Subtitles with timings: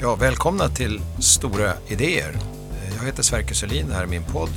[0.00, 2.30] Ja, välkomna till Stora idéer.
[2.30, 4.50] Eh, jag heter Sverker Sölin, det här är min podd.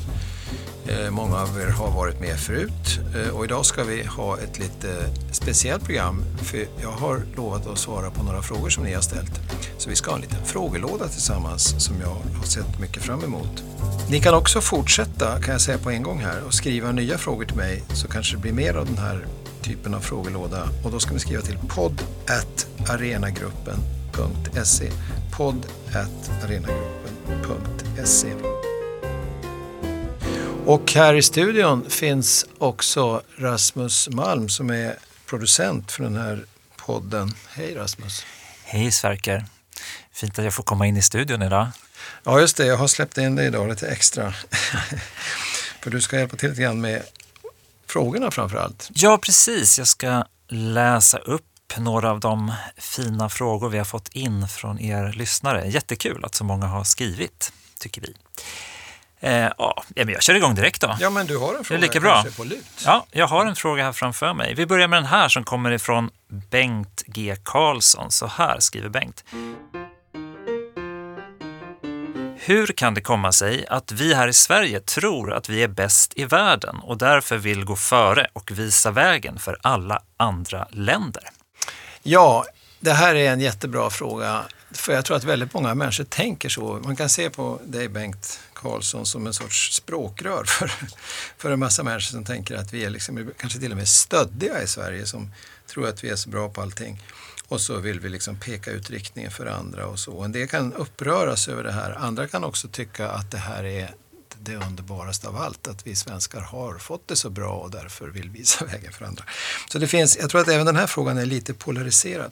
[0.87, 4.59] Eh, många av er har varit med förut eh, och idag ska vi ha ett
[4.59, 9.01] lite speciellt program för jag har lovat att svara på några frågor som ni har
[9.01, 9.39] ställt.
[9.77, 13.63] Så vi ska ha en liten frågelåda tillsammans som jag har sett mycket fram emot.
[14.09, 17.45] Ni kan också fortsätta, kan jag säga på en gång här, och skriva nya frågor
[17.45, 19.25] till mig så kanske det blir mer av den här
[19.61, 22.01] typen av frågelåda och då ska ni skriva till podd
[24.11, 24.91] arenagruppen.se
[25.31, 25.65] podd
[26.43, 28.33] arenagruppen.se
[30.65, 37.33] och här i studion finns också Rasmus Malm som är producent för den här podden.
[37.49, 38.25] Hej Rasmus!
[38.63, 39.45] Hej Sverker!
[40.13, 41.67] Fint att jag får komma in i studion idag.
[42.23, 44.33] Ja just det, jag har släppt in dig idag lite extra.
[45.81, 47.03] för du ska hjälpa till lite grann med
[47.87, 48.89] frågorna framför allt.
[48.93, 54.47] Ja precis, jag ska läsa upp några av de fina frågor vi har fått in
[54.47, 55.67] från er lyssnare.
[55.67, 58.13] Jättekul att så många har skrivit, tycker vi.
[59.19, 60.97] Eh, ja, men jag kör igång direkt då.
[60.99, 62.25] Ja, men du har en fråga det är lika bra.
[62.37, 62.83] på lut.
[62.85, 64.53] Ja, jag har en fråga här framför mig.
[64.53, 66.09] Vi börjar med den här som kommer ifrån
[66.49, 68.11] Bengt G Karlsson.
[68.11, 69.23] Så här skriver Bengt.
[72.43, 76.13] Hur kan det komma sig att vi här i Sverige tror att vi är bäst
[76.15, 81.23] i världen och därför vill gå före och visa vägen för alla andra länder?
[82.03, 82.45] Ja,
[82.79, 84.45] det här är en jättebra fråga.
[84.71, 86.79] För jag tror att väldigt många människor tänker så.
[86.83, 90.71] Man kan se på dig Bengt Karlsson som en sorts språkrör för,
[91.37, 94.63] för en massa människor som tänker att vi är liksom, kanske till och med stöddiga
[94.63, 95.31] i Sverige som
[95.67, 97.03] tror att vi är så bra på allting.
[97.47, 100.21] Och så vill vi liksom peka ut riktningen för andra och så.
[100.21, 101.91] En del kan uppröras över det här.
[101.91, 103.91] Andra kan också tycka att det här är
[104.43, 108.29] det underbaraste av allt, att vi svenskar har fått det så bra och därför vill
[108.29, 109.23] visa vägen för andra.
[109.69, 112.31] Så det finns, jag tror att även den här frågan är lite polariserad.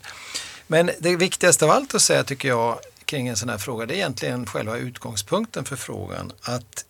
[0.67, 3.93] Men det viktigaste av allt att säga tycker jag kring en sån här fråga, det
[3.93, 6.31] är egentligen själva utgångspunkten för frågan.
[6.41, 6.85] Att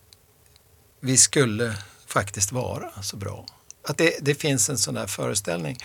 [0.99, 1.75] vi skulle
[2.07, 3.45] faktiskt vara så bra.
[3.87, 5.77] Att det, det finns en sån här föreställning.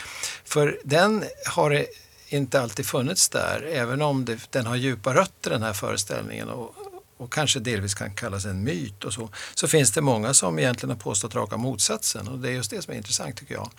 [0.44, 1.86] För den har
[2.28, 6.83] inte alltid funnits där, även om det, den har djupa rötter den här föreställningen och,
[7.16, 10.90] och kanske delvis kan kallas en myt och så, så finns det många som egentligen
[10.90, 13.70] har påstått raka motsatsen och det är just det som är intressant tycker jag.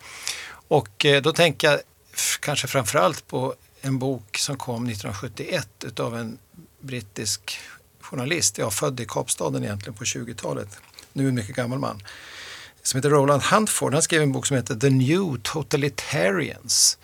[0.68, 1.80] Och eh, då tänker jag
[2.40, 6.38] kanske framförallt på en bok som kom 1971 utav en
[6.80, 7.58] brittisk
[8.00, 10.68] journalist, jag född i Kapstaden egentligen på 20-talet,
[11.12, 12.02] nu en mycket gammal man,
[12.82, 13.92] som heter Roland Huntford.
[13.92, 16.98] Han skrev en bok som heter The New Totalitarians.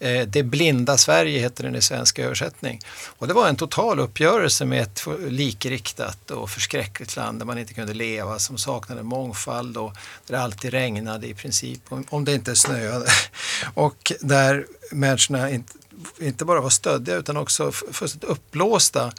[0.00, 2.80] Eh, det blinda Sverige heter den i svensk översättning.
[3.18, 7.74] Och det var en total uppgörelse med ett likriktat och förskräckligt land där man inte
[7.74, 9.92] kunde leva, som saknade mångfald och
[10.26, 13.06] där det alltid regnade i princip, om det inte snöade.
[13.74, 15.72] Och där människorna inte,
[16.20, 19.12] inte bara var stöddiga utan också fullständigt uppblåsta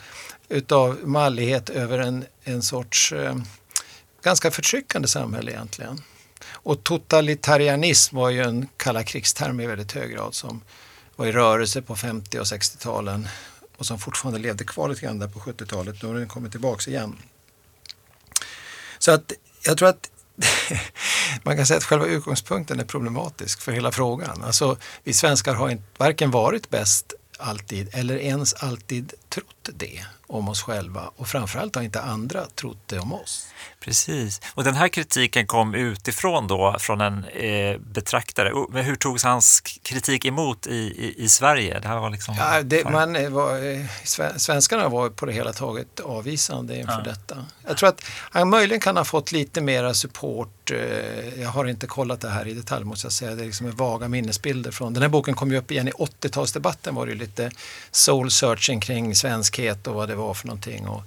[0.48, 3.34] utav mallighet över en, en sorts eh,
[4.22, 6.02] ganska förtryckande samhälle egentligen.
[6.62, 10.62] Och totalitarianism var ju en kalla krigsterm i väldigt hög grad som
[11.16, 13.28] var i rörelse på 50 och 60-talen
[13.76, 16.02] och som fortfarande levde kvar lite grann där på 70-talet.
[16.02, 17.16] Nu har den kommit tillbaks igen.
[18.98, 19.32] Så att
[19.64, 20.10] jag tror att
[21.42, 24.44] man kan säga att själva utgångspunkten är problematisk för hela frågan.
[24.44, 30.48] Alltså, vi svenskar har inte, varken varit bäst alltid eller ens alltid trott det om
[30.48, 33.46] oss själva och framförallt har inte andra trott det om oss.
[33.80, 38.52] Precis, och den här kritiken kom utifrån då från en eh, betraktare.
[38.70, 41.80] Men hur togs hans kritik emot i, i, i Sverige?
[41.80, 43.86] Det här var liksom ja, det, man eh, var, eh,
[44.36, 47.10] svenskarna var på det hela taget avvisande inför ja.
[47.10, 47.46] detta.
[47.66, 50.70] Jag tror att han möjligen kan ha fått lite mera support.
[50.70, 53.34] Eh, jag har inte kollat det här i detalj måste jag säga.
[53.34, 54.94] Det är liksom vaga minnesbilder från.
[54.94, 57.50] Den här boken kom ju upp igen i 80-talsdebatten var det lite
[57.90, 60.88] soul searching kring svenskhet och vad det var för någonting.
[60.88, 61.02] Och,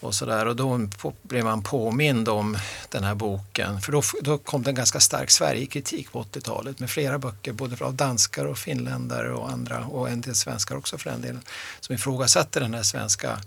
[0.00, 0.46] och, så där.
[0.46, 0.88] och då
[1.22, 3.80] blev man påmind om den här boken.
[3.80, 7.84] För då, då kom det en ganska stark Sverigekritik på 80-talet med flera böcker, både
[7.84, 11.42] av danskar och finländare och andra och en del svenskar också för den delen,
[11.80, 13.40] som ifrågasatte den här svenska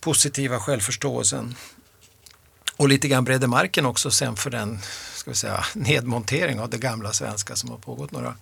[0.00, 1.54] positiva självförståelsen.
[2.76, 4.78] Och lite grann bredde marken också sen för den
[5.14, 8.34] ska vi säga, nedmontering av det gamla svenska som har pågått några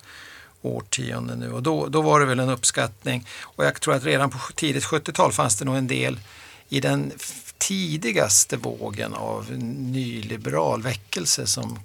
[0.62, 1.52] årtionden nu.
[1.52, 3.28] Och då, då var det väl en uppskattning.
[3.42, 6.18] Och jag tror att redan på tidigt 70-tal fanns det nog en del
[6.74, 7.12] i den
[7.58, 11.78] tidigaste vågen av nyliberal väckelse som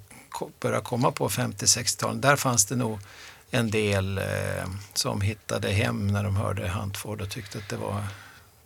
[0.60, 2.98] började komma på 50-60-talet, där fanns det nog
[3.50, 4.24] en del eh,
[4.94, 8.04] som hittade hem när de hörde Huntford och tyckte att det var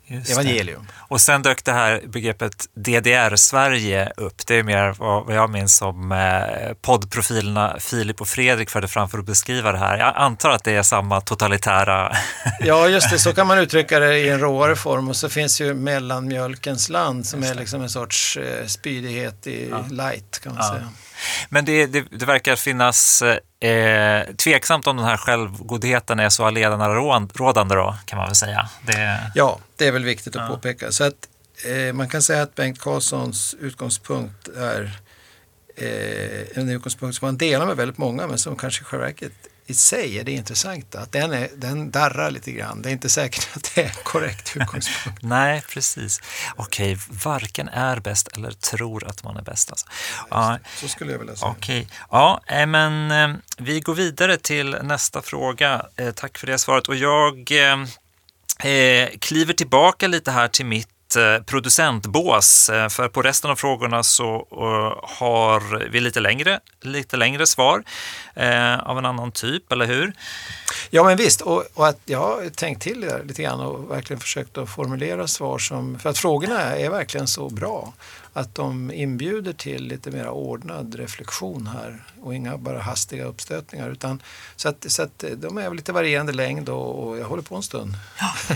[0.06, 0.32] Just det.
[0.32, 0.86] evangelium.
[0.98, 4.46] Och sen dök det här begreppet DDR-Sverige upp.
[4.46, 9.18] Det är mer vad jag minns som eh, poddprofilerna Filip och Fredrik förde fram för
[9.18, 9.98] att beskriva det här.
[9.98, 12.16] Jag antar att det är samma totalitära...
[12.60, 15.08] Ja, just det, så kan man uttrycka det i en råare form.
[15.08, 20.40] Och så finns ju mellanmjölkens land som är liksom en sorts eh, spydighet i light
[20.42, 20.72] kan man Ja.
[20.74, 20.88] säga.
[21.49, 23.23] Men det, det, det verkar finnas
[23.61, 28.69] eh, tveksamt om den här självgodheten är så allenarådande då, kan man väl säga.
[28.87, 30.56] Det, Ja, det är väl viktigt att Ja.
[30.56, 30.93] påpeka.
[30.93, 31.29] Så att
[31.88, 34.99] eh, man kan säga att Bengt Karlssons utgångspunkt är
[35.76, 39.32] eh, en utgångspunkt som han delar med väldigt många men som kanske i själva verket
[39.66, 41.00] i sig är det intressanta.
[41.00, 42.82] Att den, är, den darrar lite grann.
[42.82, 45.19] Det är inte säkert att det är korrekt utgångspunkt.
[45.22, 46.20] Nej, precis.
[46.56, 49.70] Okej, varken är bäst eller tror att man är bäst.
[49.70, 49.87] Alltså.
[50.31, 51.50] Ja, Så skulle jag vilja säga.
[51.50, 55.87] Okej, ja, eh, men eh, vi går vidare till nästa fråga.
[55.96, 56.88] Eh, Tack för det svaret.
[56.88, 57.50] Och jag
[58.61, 64.02] eh, kliver tillbaka lite här till mitt Eh, producentbås, eh, för på resten av frågorna
[64.02, 67.84] så eh, har vi lite längre, lite längre svar
[68.34, 70.12] eh, av en annan typ, eller hur?
[70.90, 74.20] Ja men visst, och, och att jag har tänkt till där lite grann och verkligen
[74.20, 77.93] försökt att formulera svar som, för att frågorna är verkligen så bra
[78.36, 83.90] att de inbjuder till lite mer ordnad reflektion här och inga bara hastiga uppstötningar.
[83.90, 84.22] Utan,
[84.56, 87.62] så att, så att de är lite varierande längd och, och jag håller på en
[87.62, 87.94] stund.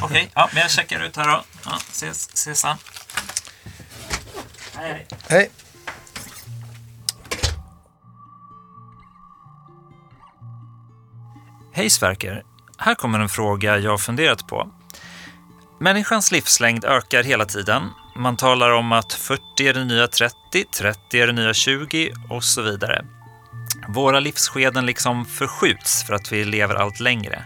[0.02, 1.44] Okej, ja, men jag checkar ut här då.
[1.64, 2.76] Ja, ses, ses sen.
[4.74, 5.06] Hej, hej.
[5.28, 5.50] Hej!
[11.72, 12.42] Hej Sverker!
[12.78, 14.70] Här kommer en fråga jag funderat på.
[15.80, 17.82] Människans livslängd ökar hela tiden.
[18.18, 22.44] Man talar om att 40 är det nya 30, 30 är det nya 20 och
[22.44, 23.04] så vidare.
[23.88, 27.44] Våra livsskeden liksom förskjuts för att vi lever allt längre.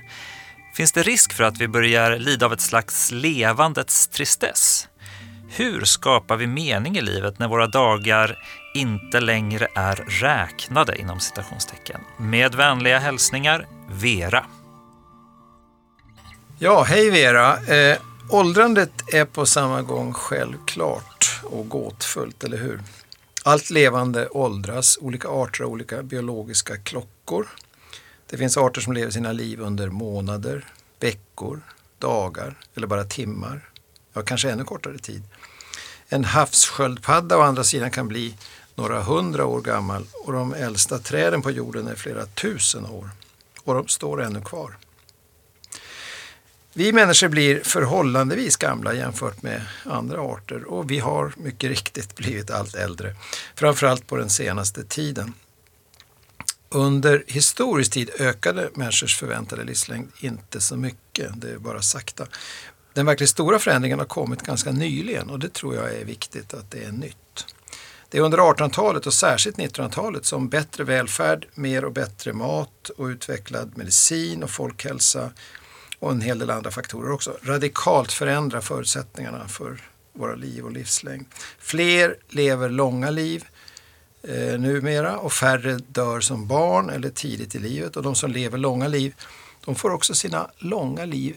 [0.74, 4.88] Finns det risk för att vi börjar lida av ett slags levandets tristess?
[5.48, 8.38] Hur skapar vi mening i livet när våra dagar
[8.74, 12.00] inte längre är räknade inom citationstecken?
[12.16, 14.44] Med vänliga hälsningar, Vera.
[16.58, 17.56] Ja, hej Vera!
[17.56, 17.98] Eh,
[18.30, 22.80] åldrandet är på samma gång självklart och gåtfullt, eller hur?
[23.42, 27.48] Allt levande åldras, olika arter har olika biologiska klockor.
[28.30, 30.66] Det finns arter som lever sina liv under månader,
[31.00, 31.60] veckor,
[31.98, 33.68] dagar eller bara timmar.
[34.12, 35.22] Ja, kanske ännu kortare tid.
[36.08, 38.34] En havssköldpadda å andra sidan kan bli
[38.74, 43.10] några hundra år gammal och de äldsta träden på jorden är flera tusen år.
[43.64, 44.76] Och de står ännu kvar.
[46.74, 52.50] Vi människor blir förhållandevis gamla jämfört med andra arter och vi har mycket riktigt blivit
[52.50, 53.14] allt äldre.
[53.54, 55.34] Framförallt på den senaste tiden.
[56.68, 62.26] Under historisk tid ökade människors förväntade livslängd inte så mycket, det är bara sakta.
[62.94, 66.70] Den verkligt stora förändringen har kommit ganska nyligen och det tror jag är viktigt att
[66.70, 67.46] det är nytt.
[68.08, 73.06] Det är under 1800-talet och särskilt 1900-talet som bättre välfärd, mer och bättre mat och
[73.06, 75.30] utvecklad medicin och folkhälsa
[76.02, 79.80] och en hel del andra faktorer också radikalt förändra förutsättningarna för
[80.12, 81.26] våra liv och livslängd.
[81.58, 83.44] Fler lever långa liv
[84.22, 88.58] eh, numera och färre dör som barn eller tidigt i livet och de som lever
[88.58, 89.14] långa liv
[89.64, 91.36] de får också sina långa liv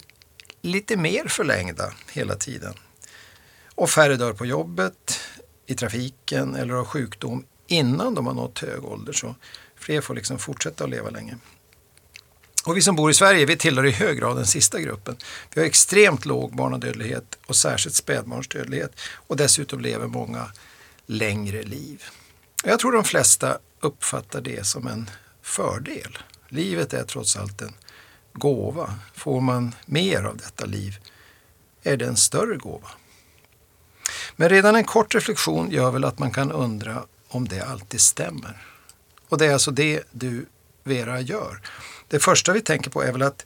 [0.61, 2.73] lite mer förlängda hela tiden.
[3.75, 5.19] Och färre dör på jobbet,
[5.65, 9.13] i trafiken eller av sjukdom innan de har nått hög ålder.
[9.13, 9.35] Så
[9.75, 11.37] fler får liksom fortsätta att leva länge.
[12.65, 15.17] Och vi som bor i Sverige vi tillhör i hög grad den sista gruppen.
[15.53, 20.51] Vi har extremt låg barnadödlighet och särskilt spädbarnsdödlighet och dessutom lever många
[21.05, 22.03] längre liv.
[22.63, 25.09] Jag tror de flesta uppfattar det som en
[25.41, 26.17] fördel.
[26.49, 27.73] Livet är trots allt en
[28.33, 28.93] gåva.
[29.13, 30.97] Får man mer av detta liv
[31.83, 32.89] är det en större gåva.
[34.35, 38.67] Men redan en kort reflektion gör väl att man kan undra om det alltid stämmer.
[39.29, 40.45] Och det är alltså det du,
[40.87, 41.61] Vera, gör.
[42.07, 43.45] Det första vi tänker på är väl att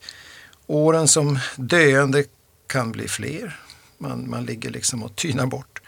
[0.68, 2.24] åren som döende
[2.68, 3.60] kan bli fler.
[3.98, 5.82] Man, man ligger liksom och tynar bort.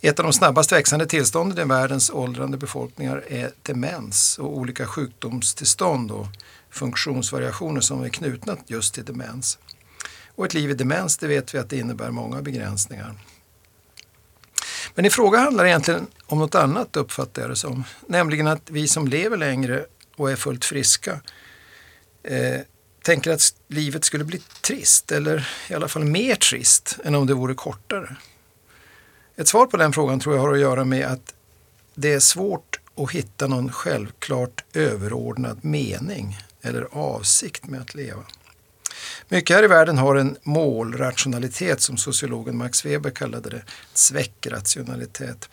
[0.00, 6.10] Ett av de snabbast växande tillstånden i världens åldrande befolkningar är demens och olika sjukdomstillstånd
[6.10, 6.26] och
[6.70, 9.58] funktionsvariationer som är knutna just till demens.
[10.34, 13.14] Och ett liv i demens, det vet vi att det innebär många begränsningar.
[14.94, 17.84] Men i fråga handlar egentligen om något annat uppfattar jag det som.
[18.06, 21.20] Nämligen att vi som lever längre och är fullt friska
[22.22, 22.60] eh,
[23.04, 27.34] tänker att livet skulle bli trist eller i alla fall mer trist än om det
[27.34, 28.16] vore kortare.
[29.36, 31.34] Ett svar på den frågan tror jag har att göra med att
[31.94, 38.22] det är svårt att hitta någon självklart överordnad mening eller avsikt med att leva.
[39.28, 43.62] Mycket här i världen har en målrationalitet som sociologen Max Weber kallade det,
[43.94, 45.48] sveckrationalitet.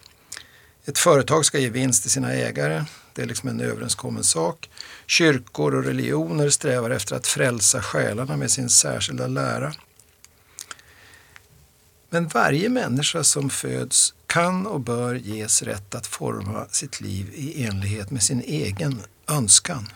[0.86, 4.70] Ett företag ska ge vinst till sina ägare, det är liksom en överenskommen sak.
[5.06, 9.74] Kyrkor och religioner strävar efter att frälsa själarna med sin särskilda lära.
[12.10, 17.64] Men varje människa som föds kan och bör ges rätt att forma sitt liv i
[17.64, 19.88] enlighet med sin egen önskan.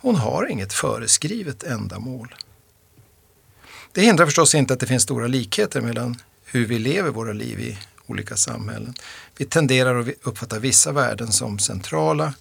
[0.00, 2.34] Hon har inget föreskrivet ändamål.
[3.92, 7.60] Det hindrar förstås inte att det finns stora likheter mellan hur vi lever våra liv
[7.60, 7.78] i
[8.12, 8.94] olika samhällen.
[9.36, 12.34] Vi tenderar att uppfatta vissa värden som centrala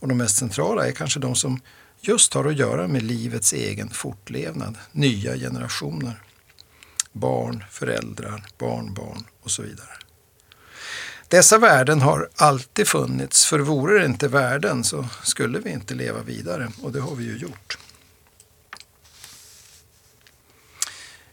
[0.00, 1.60] och de mest centrala är kanske de som
[2.00, 6.22] just har att göra med livets egen fortlevnad, nya generationer.
[7.12, 9.88] Barn, föräldrar, barnbarn och så vidare.
[11.28, 16.22] Dessa värden har alltid funnits, för vore det inte värden så skulle vi inte leva
[16.22, 17.78] vidare och det har vi ju gjort.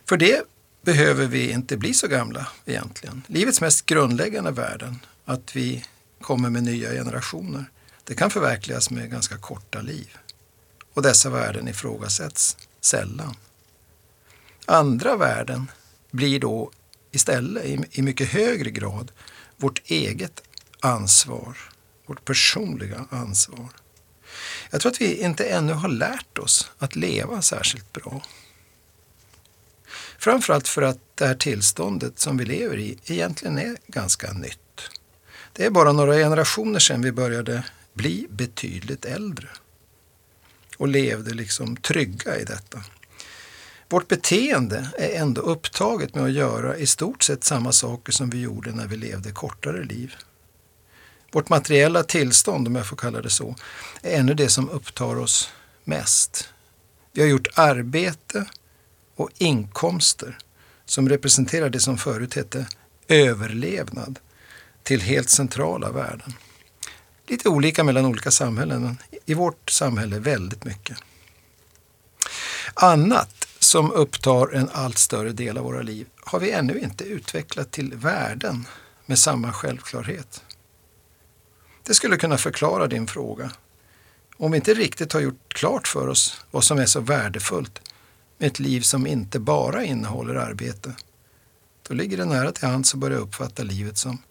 [0.06, 0.44] För det
[0.90, 3.22] behöver vi inte bli så gamla egentligen.
[3.28, 5.86] Livets mest grundläggande värden, att vi
[6.22, 7.66] kommer med nya generationer,
[8.04, 10.18] det kan förverkligas med ganska korta liv.
[10.94, 13.36] Och dessa värden ifrågasätts sällan.
[14.66, 15.72] Andra värden
[16.12, 16.72] blir då
[17.12, 19.12] istället i mycket högre grad
[19.58, 20.42] vårt eget
[20.80, 21.58] ansvar,
[22.06, 23.70] vårt personliga ansvar.
[24.72, 28.22] Jag tror att vi inte ännu har lärt oss att leva särskilt bra.
[30.20, 34.90] Framförallt för att det här tillståndet som vi lever i egentligen är ganska nytt.
[35.54, 39.48] Det är bara några generationer sedan vi började bli betydligt äldre
[40.78, 42.84] och levde liksom trygga i detta.
[43.90, 48.42] Vårt beteende är ändå upptaget med att göra i stort sett samma saker som vi
[48.42, 50.16] gjorde när vi levde kortare liv.
[51.32, 53.56] Vårt materiella tillstånd, om jag får kalla det så,
[54.02, 55.50] är ännu det som upptar oss
[55.84, 56.50] mest.
[57.12, 58.46] Vi har gjort arbete
[59.20, 60.38] och inkomster
[60.86, 62.68] som representerar det som förut hette
[63.08, 64.20] överlevnad
[64.84, 66.34] till helt centrala värden.
[67.28, 70.98] Lite olika mellan olika samhällen, men i vårt samhälle väldigt mycket.
[72.74, 77.72] Annat som upptar en allt större del av våra liv har vi ännu inte utvecklat
[77.72, 78.68] till värden
[79.06, 80.44] med samma självklarhet.
[81.84, 83.52] Det skulle kunna förklara din fråga.
[84.38, 87.82] Om vi inte riktigt har gjort klart för oss vad som är så värdefullt
[88.40, 90.96] ett liv som inte bara innehåller arbete,
[91.88, 94.22] då ligger det nära till hands att börja uppfatta livet som,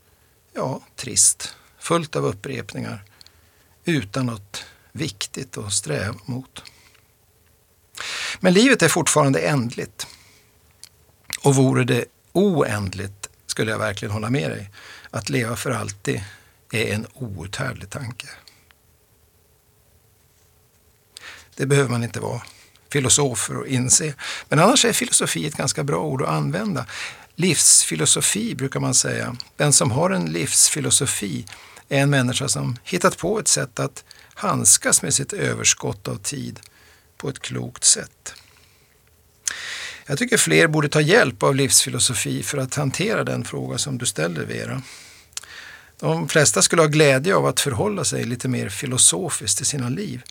[0.53, 3.05] ja, trist, fullt av upprepningar,
[3.85, 6.62] utan något viktigt att sträva mot.
[8.41, 10.07] Men livet är fortfarande ändligt.
[11.43, 14.71] Och vore det oändligt skulle jag verkligen hålla med dig.
[15.11, 16.23] Att leva för alltid
[16.73, 18.29] är en outhärdlig tanke.
[21.55, 22.43] Det behöver man inte vara
[22.92, 24.14] filosofer att inse.
[24.49, 26.87] Men annars är filosofi ett ganska bra ord att använda.
[27.35, 29.37] Livsfilosofi brukar man säga.
[29.57, 31.47] Den som har en livsfilosofi
[31.88, 34.04] är en människa som hittat på ett sätt att
[34.35, 36.61] handskas med sitt överskott av tid
[37.16, 38.35] på ett klokt sätt.
[40.07, 44.07] Jag tycker fler borde ta hjälp av livsfilosofi för att hantera den fråga som du
[44.07, 44.83] ställer, Vera.
[46.00, 50.23] De flesta skulle ha glädje av att förhålla sig lite mer filosofiskt till sina liv.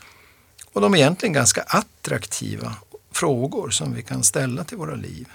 [0.77, 2.75] Och de är egentligen ganska attraktiva
[3.11, 5.27] frågor som vi kan ställa till våra liv.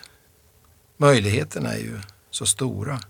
[0.96, 3.00] Möjligheterna är ju så stora.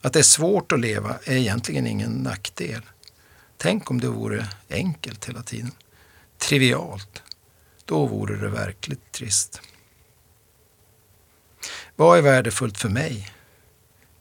[0.00, 2.82] Att det är svårt att leva är egentligen ingen nackdel.
[3.56, 5.70] Tänk om det vore enkelt hela tiden.
[6.38, 7.22] Trivialt.
[7.84, 9.60] Då vore det verkligt trist.
[11.96, 13.30] Vad är värdefullt för mig?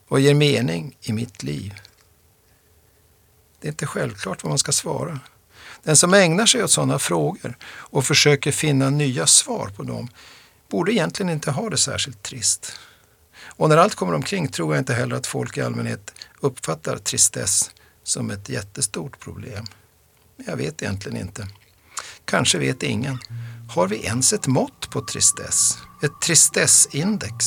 [0.08, 1.74] Vad ger mening i mitt liv?
[3.60, 5.20] Det är inte självklart vad man ska svara.
[5.84, 10.10] Den som ägnar sig åt sådana frågor och försöker finna nya svar på dem
[10.70, 12.80] borde egentligen inte ha det särskilt trist.
[13.40, 17.72] Och när allt kommer omkring tror jag inte heller att folk i allmänhet uppfattar tristess
[18.04, 19.66] som ett jättestort problem.
[20.46, 21.48] Jag vet egentligen inte.
[22.26, 23.20] Kanske vet ingen.
[23.70, 25.78] Har vi ens ett mått på tristess?
[26.04, 27.46] Ett tristessindex?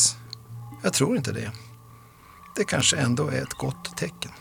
[0.83, 1.53] Jag tror inte det.
[2.57, 4.33] Det kanske ändå är ett gott tecken.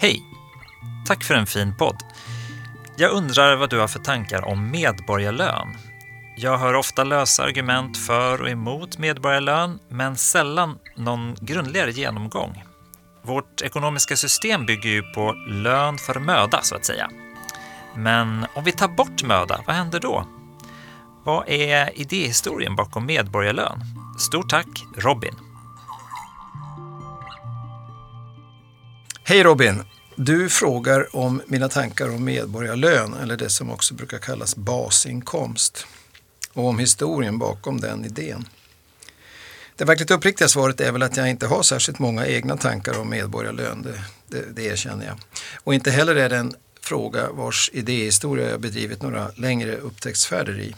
[0.00, 0.22] Hej!
[1.06, 2.02] Tack för en fin podd.
[2.96, 5.68] Jag undrar vad du har för tankar om medborgarlön.
[6.36, 12.64] Jag hör ofta lösa argument för och emot medborgarlön, men sällan någon grundligare genomgång.
[13.22, 17.10] Vårt ekonomiska system bygger ju på lön för möda, så att säga.
[17.94, 20.26] Men om vi tar bort möda, vad händer då?
[21.24, 23.80] Vad är idéhistorien bakom medborgarlön?
[24.18, 25.47] Stort tack, Robin.
[29.28, 29.82] Hej Robin!
[30.16, 35.86] Du frågar om mina tankar om medborgarlön eller det som också brukar kallas basinkomst
[36.52, 38.48] och om historien bakom den idén.
[39.76, 43.10] Det verkligt uppriktiga svaret är väl att jag inte har särskilt många egna tankar om
[43.10, 45.18] medborgarlön, det, det, det erkänner jag.
[45.64, 50.74] Och inte heller är det en fråga vars idéhistoria jag bedrivit några längre upptäcktsfärder i.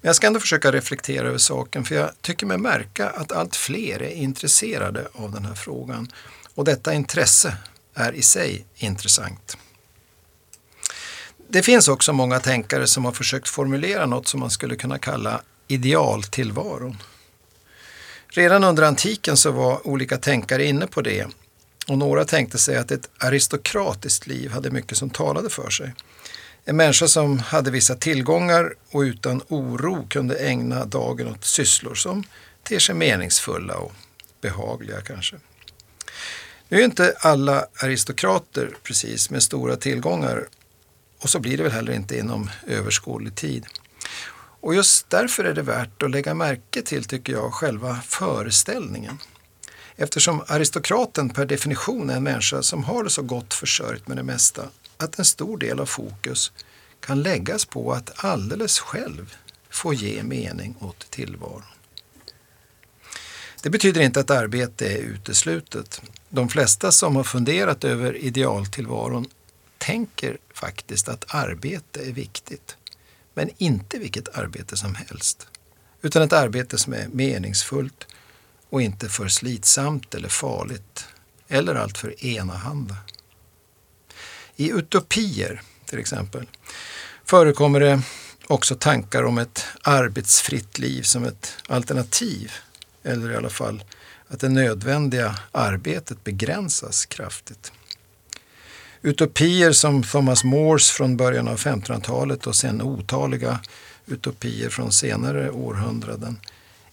[0.00, 3.56] Men jag ska ändå försöka reflektera över saken för jag tycker mig märka att allt
[3.56, 6.08] fler är intresserade av den här frågan.
[6.56, 7.56] Och detta intresse
[7.94, 9.56] är i sig intressant.
[11.48, 15.42] Det finns också många tänkare som har försökt formulera något som man skulle kunna kalla
[15.68, 16.96] idealtillvaron.
[18.28, 21.26] Redan under antiken så var olika tänkare inne på det
[21.86, 25.94] och några tänkte sig att ett aristokratiskt liv hade mycket som talade för sig.
[26.64, 32.24] En människa som hade vissa tillgångar och utan oro kunde ägna dagen åt sysslor som
[32.62, 33.92] ter sig meningsfulla och
[34.40, 35.36] behagliga kanske.
[36.68, 40.48] Nu är inte alla aristokrater precis med stora tillgångar
[41.22, 43.66] och så blir det väl heller inte inom överskådlig tid.
[44.60, 49.18] Och just därför är det värt att lägga märke till, tycker jag, själva föreställningen.
[49.96, 54.22] Eftersom aristokraten per definition är en människa som har det så gott försörjt med det
[54.22, 54.62] mesta
[54.96, 56.52] att en stor del av fokus
[57.00, 59.34] kan läggas på att alldeles själv
[59.70, 61.75] få ge mening åt tillvaron.
[63.66, 66.02] Det betyder inte att arbete är uteslutet.
[66.28, 69.26] De flesta som har funderat över idealtillvaron
[69.78, 72.76] tänker faktiskt att arbete är viktigt.
[73.34, 75.46] Men inte vilket arbete som helst.
[76.02, 78.06] Utan ett arbete som är meningsfullt
[78.70, 81.04] och inte för slitsamt eller farligt
[81.48, 82.96] eller alltför enahanda.
[84.56, 86.46] I utopier, till exempel,
[87.24, 88.02] förekommer det
[88.46, 92.52] också tankar om ett arbetsfritt liv som ett alternativ
[93.06, 93.84] eller i alla fall
[94.28, 97.72] att det nödvändiga arbetet begränsas kraftigt.
[99.02, 103.60] Utopier som Thomas Mores från början av 1500-talet och sen otaliga
[104.06, 106.40] utopier från senare århundraden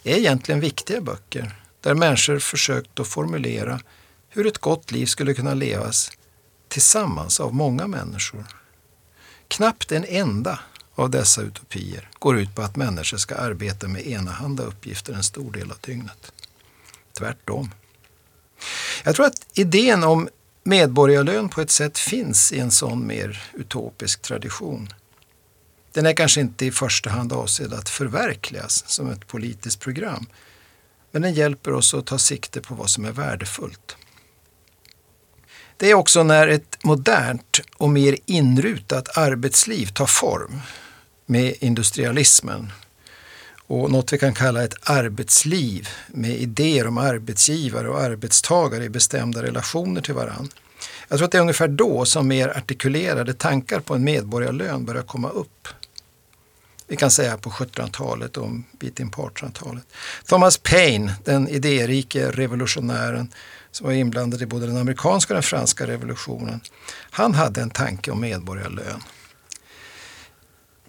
[0.03, 3.79] är egentligen viktiga böcker där människor försökt att formulera
[4.29, 6.11] hur ett gott liv skulle kunna levas
[6.67, 8.45] tillsammans av många människor.
[9.47, 10.59] Knappt en enda
[10.95, 15.51] av dessa utopier går ut på att människor ska arbeta med enahanda uppgifter en stor
[15.51, 16.31] del av dygnet.
[17.17, 17.71] Tvärtom.
[19.03, 20.29] Jag tror att idén om
[20.63, 24.93] medborgarlön på ett sätt finns i en sån mer utopisk tradition.
[25.91, 30.25] Den är kanske inte i första hand avsedd att förverkligas som ett politiskt program,
[31.11, 33.97] men den hjälper oss att ta sikte på vad som är värdefullt.
[35.77, 40.61] Det är också när ett modernt och mer inrutat arbetsliv tar form
[41.25, 42.71] med industrialismen
[43.67, 49.43] och något vi kan kalla ett arbetsliv med idéer om arbetsgivare och arbetstagare i bestämda
[49.43, 50.49] relationer till varann.
[51.07, 55.03] Jag tror att det är ungefär då som mer artikulerade tankar på en medborgarlön börjar
[55.03, 55.67] komma upp.
[56.87, 59.83] Vi kan säga på 1700-talet och en bit in på 1800-talet.
[60.25, 63.31] Thomas Paine, den idérike revolutionären
[63.71, 66.61] som var inblandad i både den amerikanska och den franska revolutionen,
[67.11, 69.03] han hade en tanke om medborgarlön.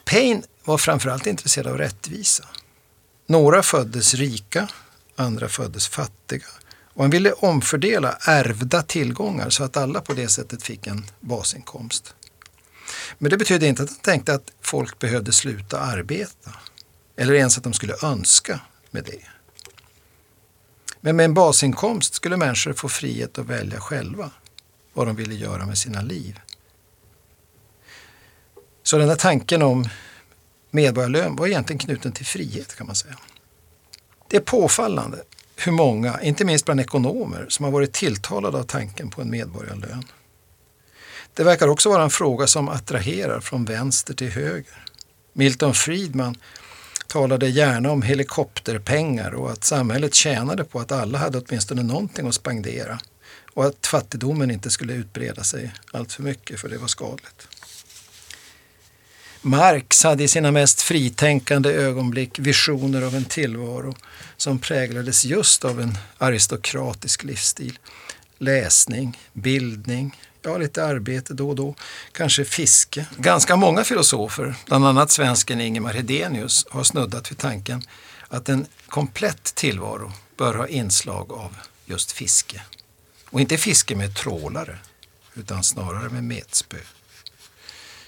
[0.04, 2.44] Paine var framförallt intresserad av rättvisa.
[3.26, 4.68] Några föddes rika,
[5.16, 6.46] andra föddes fattiga.
[6.94, 12.14] Och han ville omfördela ärvda tillgångar så att alla på det sättet fick en basinkomst.
[13.18, 16.50] Men det betydde inte att han tänkte att folk behövde sluta arbeta.
[17.16, 19.24] Eller ens att de skulle önska med det.
[21.00, 24.30] Men med en basinkomst skulle människor få frihet att välja själva
[24.92, 26.40] vad de ville göra med sina liv.
[28.86, 29.88] Så den där tanken om
[30.70, 33.18] medborgarlön var egentligen knuten till frihet kan man säga.
[34.28, 35.22] Det är påfallande
[35.56, 40.04] hur många, inte minst bland ekonomer, som har varit tilltalade av tanken på en medborgarlön.
[41.34, 44.84] Det verkar också vara en fråga som attraherar från vänster till höger.
[45.32, 46.36] Milton Friedman
[47.06, 52.34] talade gärna om helikopterpengar och att samhället tjänade på att alla hade åtminstone någonting att
[52.34, 52.98] spendera
[53.54, 57.48] och att fattigdomen inte skulle utbreda sig allt för mycket för det var skadligt.
[59.46, 63.94] Marx hade i sina mest fritänkande ögonblick visioner av en tillvaro
[64.36, 67.78] som präglades just av en aristokratisk livsstil.
[68.38, 71.74] Läsning, bildning, ja lite arbete då och då,
[72.12, 73.06] kanske fiske.
[73.16, 77.82] Ganska många filosofer, bland annat svensken Ingemar Hedenius, har snuddat vid tanken
[78.28, 82.62] att en komplett tillvaro bör ha inslag av just fiske.
[83.30, 84.78] Och inte fiske med trålare,
[85.34, 86.76] utan snarare med metspö.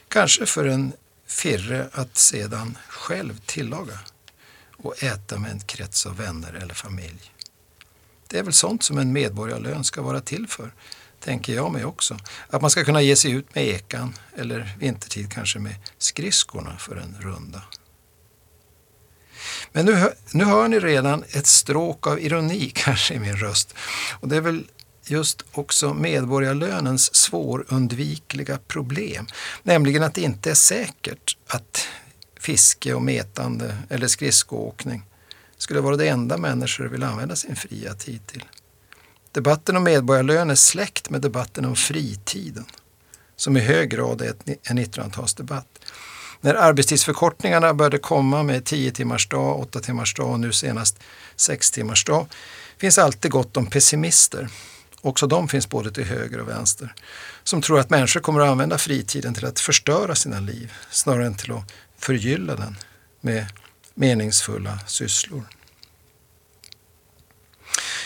[0.09, 0.93] Kanske för en
[1.27, 3.99] firre att sedan själv tillaga
[4.77, 7.33] och äta med en krets av vänner eller familj.
[8.29, 10.73] Det är väl sånt som en medborgarlön ska vara till för,
[11.21, 12.19] tänker jag mig också.
[12.51, 16.97] Att man ska kunna ge sig ut med ekan eller vintertid kanske med skridskorna för
[16.97, 17.63] en runda.
[19.73, 23.75] Men nu, nu hör ni redan ett stråk av ironi kanske i min röst.
[24.21, 24.65] Och det är väl
[25.11, 29.27] just också medborgarlönens svårundvikliga problem.
[29.63, 31.89] Nämligen att det inte är säkert att
[32.41, 35.03] fiske och metande eller skridskoåkning
[35.59, 38.45] skulle vara det enda människor vill använda sin fria tid till.
[39.33, 42.65] Debatten om medborgarlön är släkt med debatten om fritiden
[43.37, 45.81] som i hög grad är en 1900-talsdebatt.
[46.41, 50.99] När arbetstidsförkortningarna började komma med 10 timmars dag, 8 timmars dag och nu senast
[51.37, 52.27] 6 timmars dag
[52.79, 54.49] finns alltid gott om pessimister.
[55.07, 56.95] Också de finns både till höger och vänster.
[57.45, 61.37] Som tror att människor kommer att använda fritiden till att förstöra sina liv snarare än
[61.37, 62.77] till att förgylla den
[63.21, 63.47] med
[63.95, 65.43] meningsfulla sysslor.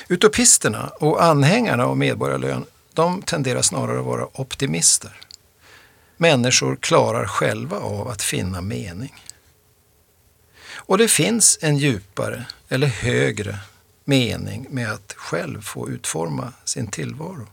[0.09, 5.21] Utopisterna och anhängarna av medborgarlön de tenderar snarare att vara optimister.
[6.17, 9.25] Människor klarar själva av att finna mening.
[10.73, 13.59] Och det finns en djupare eller högre
[14.05, 17.47] mening med att själv få utforma sin tillvaro.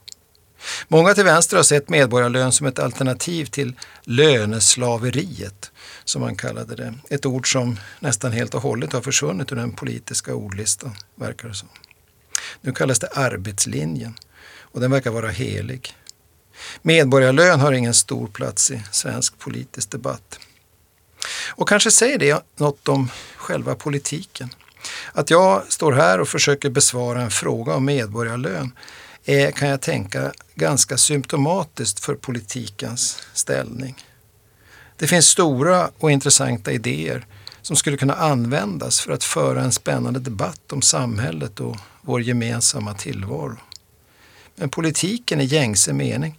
[0.88, 5.72] Många till vänster har sett medborgarlön som ett alternativ till löneslaveriet,
[6.04, 6.94] som man kallade det.
[7.10, 11.54] Ett ord som nästan helt och hållet har försvunnit ur den politiska ordlistan, verkar det
[11.54, 11.70] som.
[12.62, 14.16] Nu kallas det arbetslinjen
[14.60, 15.96] och den verkar vara helig.
[16.82, 20.40] Medborgarlön har ingen stor plats i svensk politisk debatt.
[21.50, 24.50] Och kanske säger det något om själva politiken.
[25.14, 28.72] Att jag står här och försöker besvara en fråga om medborgarlön
[29.26, 33.96] är, kan jag tänka, ganska symptomatiskt för politikens ställning.
[34.98, 37.26] Det finns stora och intressanta idéer
[37.62, 42.94] som skulle kunna användas för att föra en spännande debatt om samhället och vår gemensamma
[42.94, 43.58] tillvaro.
[44.56, 46.38] Men politiken i gängse mening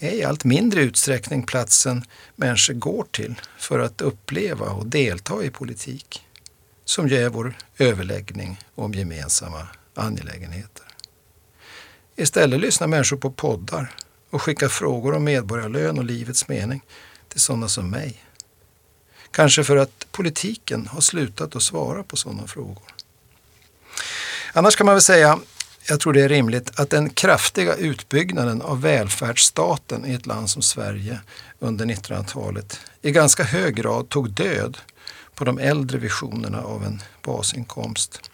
[0.00, 2.04] är i allt mindre utsträckning platsen
[2.36, 6.22] människor går till för att uppleva och delta i politik,
[6.92, 10.86] som ju är vår överläggning om gemensamma angelägenheter.
[12.16, 13.94] Istället lyssnar människor på poddar
[14.30, 16.82] och skickar frågor om medborgarlön och livets mening
[17.28, 18.24] till sådana som mig.
[19.30, 22.94] Kanske för att politiken har slutat att svara på sådana frågor.
[24.52, 25.38] Annars kan man väl säga,
[25.88, 30.62] jag tror det är rimligt, att den kraftiga utbyggnaden av välfärdsstaten i ett land som
[30.62, 31.20] Sverige
[31.58, 34.78] under 1900-talet i ganska hög grad tog död
[35.42, 38.30] på de äldre visionerna av en basinkomst.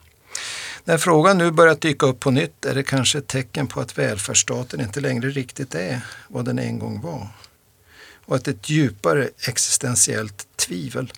[0.84, 3.98] När frågan nu börjat dyka upp på nytt är det kanske ett tecken på att
[3.98, 7.28] välfärdsstaten inte längre riktigt är vad den en gång var.
[8.24, 11.12] Och att ett djupare existentiellt tvivel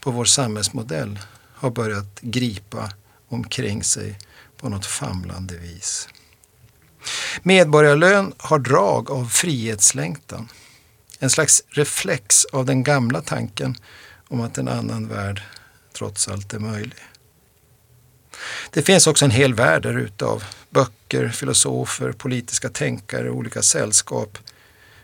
[0.00, 1.18] på vår samhällsmodell
[1.54, 2.90] har börjat gripa
[3.28, 4.18] omkring sig
[4.56, 6.08] på något famlande vis.
[7.42, 10.48] Medborgarlön har drag av frihetslängtan.
[11.18, 13.76] En slags reflex av den gamla tanken
[14.28, 15.42] om att en annan värld
[15.92, 16.98] trots allt är möjlig.
[18.70, 24.38] Det finns också en hel värld där ute av böcker, filosofer, politiska tänkare, olika sällskap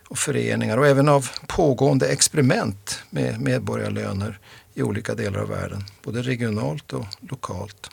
[0.08, 4.38] och föreningar och även av pågående experiment med medborgarlöner
[4.74, 7.90] i olika delar av världen, både regionalt och lokalt.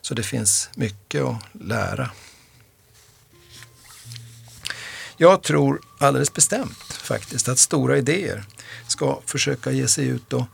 [0.00, 2.10] Så det finns mycket att lära.
[5.16, 8.44] Jag tror alldeles bestämt faktiskt att stora idéer
[8.88, 10.44] ska försöka ge sig ut och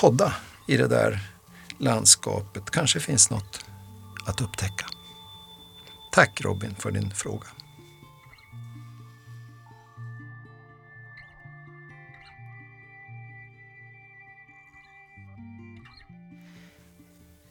[0.00, 0.34] podda
[0.66, 1.20] i det där
[1.78, 2.70] landskapet.
[2.70, 3.64] Kanske finns något
[4.26, 4.86] att upptäcka.
[6.12, 7.46] Tack Robin för din fråga.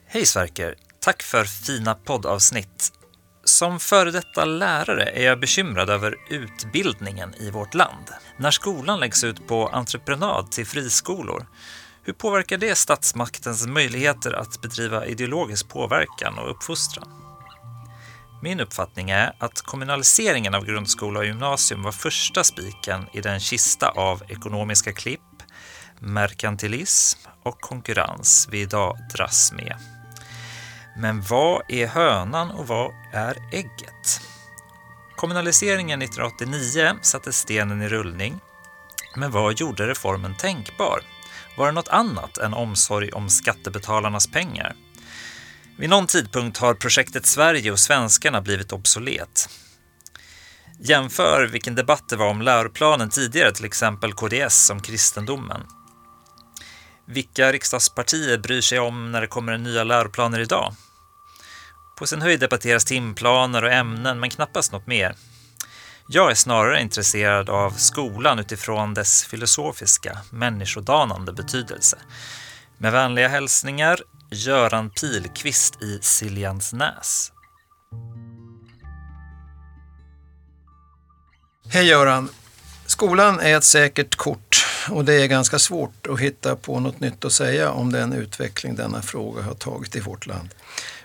[0.08, 0.76] Hej Sverker!
[1.00, 2.94] Tack för fina poddavsnitt.
[3.44, 8.10] Som före detta lärare är jag bekymrad över utbildningen i vårt land.
[8.38, 11.46] När skolan läggs ut på entreprenad till friskolor,
[12.08, 17.08] hur påverkar det statsmaktens möjligheter att bedriva ideologisk påverkan och uppfostran?
[18.42, 23.90] Min uppfattning är att kommunaliseringen av grundskola och gymnasium var första spiken i den kista
[23.90, 25.22] av ekonomiska klipp,
[26.00, 29.78] merkantilism och konkurrens vi idag dras med.
[30.98, 34.22] Men vad är hönan och vad är ägget?
[35.16, 38.40] Kommunaliseringen 1989 satte stenen i rullning.
[39.16, 41.17] Men vad gjorde reformen tänkbar?
[41.58, 44.76] Var det något annat än omsorg om skattebetalarnas pengar?
[45.78, 49.50] Vid någon tidpunkt har projektet Sverige och svenskarna blivit obsolet.
[50.80, 55.62] Jämför vilken debatt det var om läroplanen tidigare, till exempel KDS om kristendomen.
[57.08, 60.74] Vilka riksdagspartier bryr sig om när det kommer nya läroplaner idag?
[61.98, 65.16] På sin höjd debatteras timplaner och ämnen, men knappast något mer.
[66.10, 71.98] Jag är snarare intresserad av skolan utifrån dess filosofiska, människodanande betydelse.
[72.78, 74.00] Med vänliga hälsningar,
[74.32, 77.32] Göran Pilqvist i Siljansnäs.
[81.70, 82.30] Hej Göran!
[82.86, 87.26] Skolan är ett säkert kort och det är ganska svårt att hitta på något nytt
[87.26, 90.50] att säga om den utveckling denna fråga har tagit i vårt land.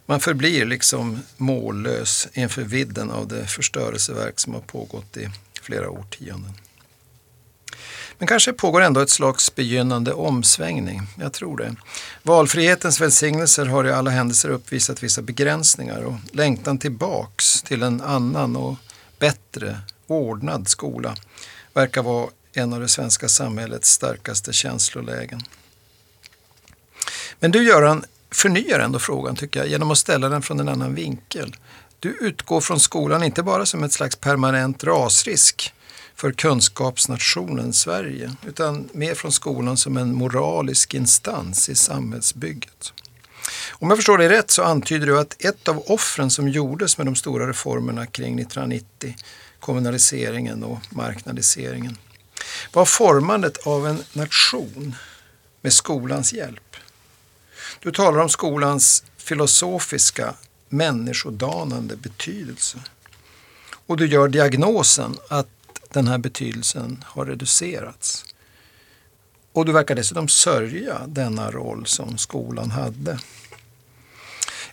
[0.06, 5.30] Man förblir liksom mållös inför vidden av det förstörelseverk som har pågått i
[5.62, 6.52] flera årtionden.
[8.18, 11.02] Men kanske pågår ändå ett slags begynnande omsvängning.
[11.18, 11.74] Jag tror det.
[12.22, 18.56] Valfrihetens välsignelser har i alla händelser uppvisat vissa begränsningar och längtan tillbaks till en annan
[18.56, 18.76] och
[19.18, 21.16] bättre ordnad skola
[21.74, 25.40] verkar vara en av det svenska samhällets starkaste känslolägen.
[27.40, 30.94] Men du Göran förnyar ändå frågan tycker jag genom att ställa den från en annan
[30.94, 31.56] vinkel.
[32.00, 35.74] Du utgår från skolan inte bara som ett slags permanent rasrisk
[36.14, 42.92] för kunskapsnationen Sverige utan mer från skolan som en moralisk instans i samhällsbygget.
[43.70, 47.06] Om jag förstår dig rätt så antyder du att ett av offren som gjordes med
[47.06, 49.16] de stora reformerna kring 1990,
[49.60, 51.96] kommunaliseringen och marknadiseringen,
[52.72, 54.94] var formandet av en nation
[55.60, 56.76] med skolans hjälp.
[57.82, 60.34] Du talar om skolans filosofiska,
[60.68, 62.78] människodanande betydelse.
[63.86, 65.48] Och du gör diagnosen att
[65.92, 68.24] den här betydelsen har reducerats.
[69.52, 73.18] Och du verkar dessutom sörja denna roll som skolan hade.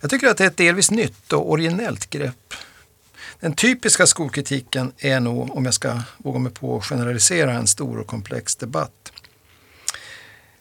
[0.02, 2.54] Jag tycker att det är ett delvis nytt och originellt grepp.
[3.40, 8.00] Den typiska skolkritiken är nog, om jag ska våga mig på att generalisera en stor
[8.00, 9.12] och komplex debatt,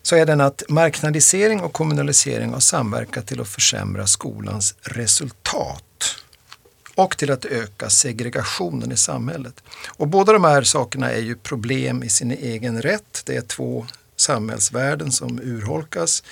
[0.02, 5.84] så är den att marknadisering och kommunalisering har samverkat till att försämra skolans resultat
[6.94, 9.62] och till att öka segregationen i samhället.
[9.88, 13.22] Och båda de här sakerna är ju problem i sin egen rätt.
[13.24, 16.22] Det är två samhällsvärden som urholkas.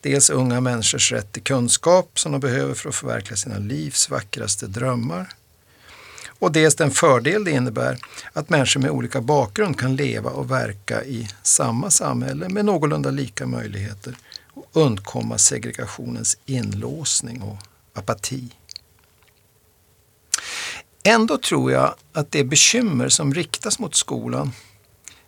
[0.00, 4.66] Dels unga människors rätt till kunskap som de behöver för att förverkliga sina livs vackraste
[4.66, 5.28] drömmar.
[6.38, 7.98] Och dels den fördel det innebär
[8.32, 13.46] att människor med olika bakgrund kan leva och verka i samma samhälle med någorlunda lika
[13.46, 14.16] möjligheter
[14.54, 17.58] och undkomma segregationens inlåsning och
[17.92, 18.50] apati.
[21.02, 24.52] Ändå tror jag att det bekymmer som riktas mot skolan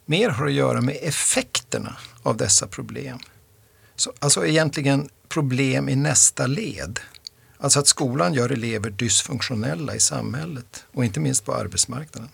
[0.06, 3.18] mer har att göra med effekterna av dessa problem.
[3.96, 7.00] Så, alltså egentligen problem i nästa led.
[7.58, 12.30] Alltså att skolan gör elever dysfunktionella i samhället och inte minst på arbetsmarknaden.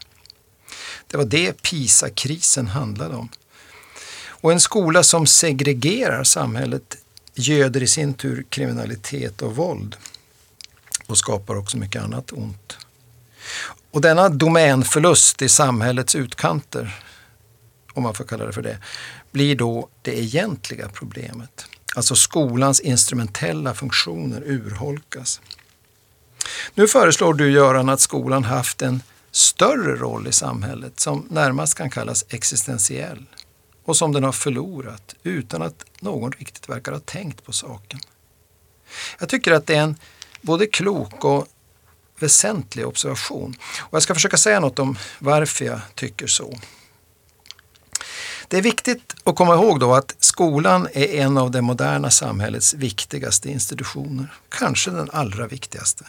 [1.06, 3.28] Det var det PISA-krisen handlade om.
[4.26, 6.96] Och en skola som segregerar samhället
[7.34, 9.96] göder i sin tur kriminalitet och våld
[11.06, 12.76] och skapar också mycket annat ont.
[13.90, 17.00] Och denna domänförlust i samhällets utkanter,
[17.92, 18.78] om man får kalla det för det,
[19.30, 21.66] blir då det egentliga problemet.
[21.94, 25.40] Alltså skolans instrumentella funktioner urholkas.
[26.74, 31.90] Nu föreslår du Göran att skolan haft en större roll i samhället som närmast kan
[31.90, 33.26] kallas existentiell
[33.84, 38.00] och som den har förlorat utan att någon riktigt verkar ha tänkt på saken.
[39.18, 39.96] Jag tycker att det är en
[40.40, 41.46] både klok och
[42.18, 43.56] väsentlig observation.
[43.78, 46.58] Och jag ska försöka säga något om varför jag tycker så.
[48.54, 52.74] Det är viktigt att komma ihåg då att skolan är en av det moderna samhällets
[52.74, 54.34] viktigaste institutioner.
[54.48, 56.04] Kanske den allra viktigaste.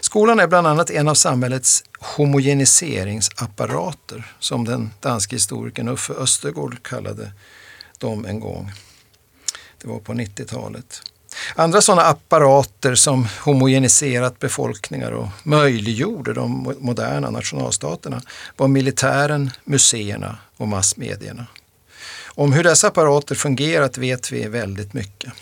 [0.00, 7.32] Skolan är bland annat en av samhällets homogeniseringsapparater som den danske historikern Uffe Östergård kallade
[7.98, 8.72] dem en gång.
[9.78, 11.02] Det var på 90-talet.
[11.54, 18.22] Andra sådana apparater som homogeniserat befolkningar och möjliggjorde de moderna nationalstaterna
[18.56, 21.46] var militären, museerna och massmedierna.
[22.26, 25.32] Om hur dessa apparater fungerat vet vi väldigt mycket.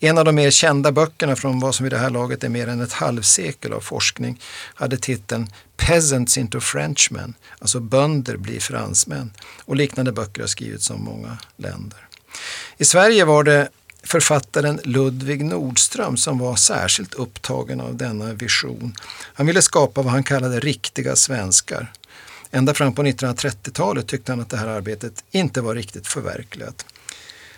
[0.00, 2.68] En av de mer kända böckerna från vad som vid det här laget är mer
[2.68, 4.40] än ett halvsekel av forskning
[4.74, 9.32] hade titeln Peasants into Frenchmen, alltså bönder blir fransmän.
[9.64, 12.08] Och liknande böcker har skrivits om många länder.
[12.76, 13.68] I Sverige var det
[14.06, 18.94] författaren Ludvig Nordström som var särskilt upptagen av denna vision.
[19.34, 21.92] Han ville skapa vad han kallade riktiga svenskar.
[22.50, 26.86] Ända fram på 1930-talet tyckte han att det här arbetet inte var riktigt förverkligat.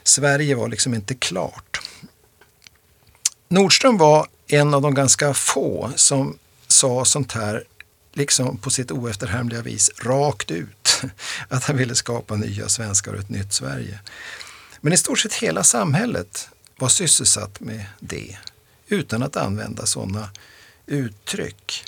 [0.02, 1.80] Sverige var liksom inte klart.
[3.48, 7.64] Nordström var en av de ganska få som sa sånt här
[8.12, 11.02] liksom på sitt oefterhärmliga vis rakt ut.
[11.48, 13.98] Att han ville skapa nya svenskar och ett nytt Sverige.
[14.81, 18.37] Men i stort sett hela samhället var sysselsatt med det
[18.88, 20.31] utan att använda sådana
[20.87, 21.85] uttryck.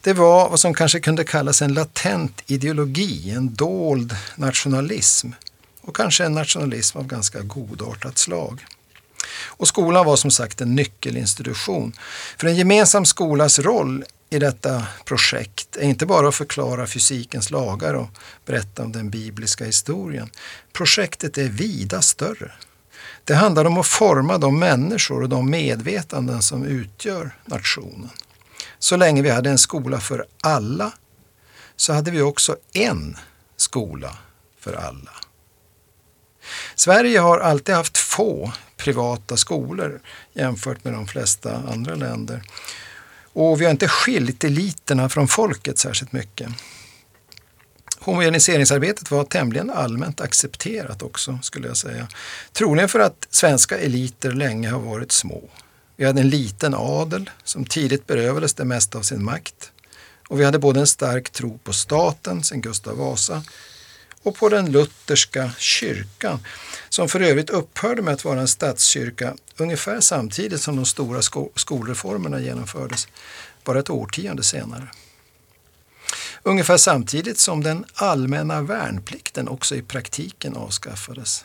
[0.00, 5.28] Det var vad som kanske kunde kallas en latent ideologi, en dold nationalism
[5.80, 8.66] och kanske en nationalism av ganska godartat slag.
[9.30, 11.92] Och skolan var som sagt en nyckelinstitution.
[12.38, 17.94] För en gemensam skolas roll i detta projekt är inte bara att förklara fysikens lagar
[17.94, 18.08] och
[18.46, 20.30] berätta om den bibliska historien.
[20.72, 22.52] Projektet är vida större.
[23.24, 28.10] Det handlar om att forma de människor och de medvetanden som utgör nationen.
[28.78, 30.92] Så länge vi hade en skola för alla
[31.76, 33.16] så hade vi också en
[33.56, 34.18] skola
[34.60, 35.10] för alla.
[36.74, 40.00] Sverige har alltid haft få privata skolor
[40.32, 42.42] jämfört med de flesta andra länder.
[43.40, 46.48] Och vi har inte skilt eliterna från folket särskilt mycket.
[47.98, 52.08] Homogeniseringsarbetet var tämligen allmänt accepterat också, skulle jag säga.
[52.52, 55.42] Troligen för att svenska eliter länge har varit små.
[55.96, 59.72] Vi hade en liten adel som tidigt berövades det mesta av sin makt.
[60.28, 63.42] Och vi hade både en stark tro på staten, sen Gustav Vasa,
[64.22, 66.40] och på den lutherska kyrkan,
[66.88, 71.50] som för övrigt upphörde med att vara en statskyrka ungefär samtidigt som de stora sko
[71.54, 73.08] skolreformerna genomfördes,
[73.64, 74.88] bara ett årtionde senare.
[76.42, 81.44] Ungefär samtidigt som den allmänna värnplikten också i praktiken avskaffades.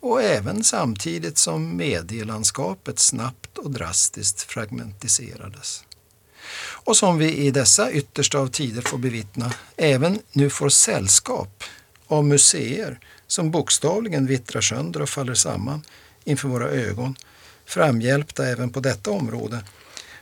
[0.00, 5.84] Och även samtidigt som medielandskapet snabbt och drastiskt fragmentiserades.
[6.88, 11.64] Och som vi i dessa yttersta av tider får bevittna, även nu får sällskap
[12.06, 15.82] av museer som bokstavligen vittrar sönder och faller samman
[16.24, 17.16] inför våra ögon,
[17.66, 19.64] framhjälpta även på detta område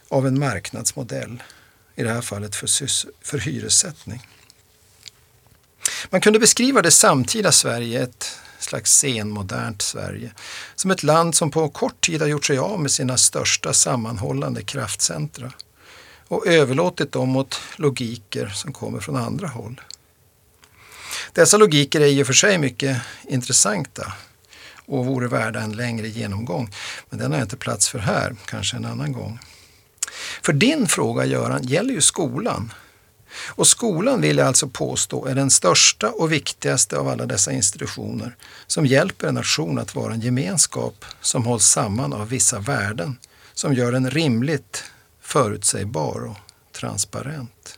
[0.08, 1.42] av en marknadsmodell,
[1.94, 2.68] i det här fallet för,
[3.26, 4.28] för hyressättning.
[6.10, 10.32] Man kunde beskriva det samtida Sverige, ett slags senmodernt Sverige,
[10.74, 14.62] som ett land som på kort tid har gjort sig av med sina största sammanhållande
[14.62, 15.52] kraftcentra
[16.28, 19.80] och överlåtit dem åt logiker som kommer från andra håll.
[21.32, 24.12] Dessa logiker är i och för sig mycket intressanta
[24.86, 26.70] och vore värda en längre genomgång,
[27.10, 29.38] men den har jag inte plats för här, kanske en annan gång.
[30.42, 32.72] För din fråga Göran gäller ju skolan.
[33.46, 38.36] Och skolan vill jag alltså påstå är den största och viktigaste av alla dessa institutioner
[38.66, 43.18] som hjälper en nation att vara en gemenskap som hålls samman av vissa värden
[43.54, 44.84] som gör den rimligt
[45.26, 46.36] förutsägbar och
[46.72, 47.74] transparent.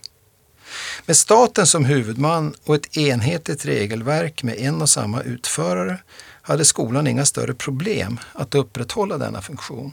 [1.06, 5.98] Med staten som huvudman och ett enhetligt regelverk med en och samma utförare
[6.42, 9.92] hade skolan inga större problem att upprätthålla denna funktion.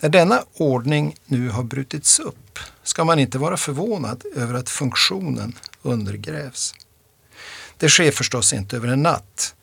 [0.00, 5.58] När denna ordning nu har brutits upp ska man inte vara förvånad över att funktionen
[5.82, 6.74] undergrävs.
[7.78, 9.54] Det sker förstås inte över en natt.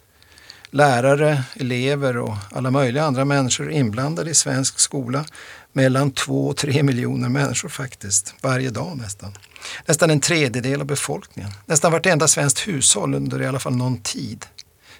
[0.69, 5.25] Lärare, elever och alla möjliga andra människor inblandade i svensk skola
[5.73, 9.37] mellan två och tre miljoner människor faktiskt, varje dag nästan.
[9.85, 14.45] Nästan en tredjedel av befolkningen, nästan vartenda svenskt hushåll under i alla fall någon tid,